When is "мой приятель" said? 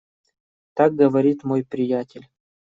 1.43-2.25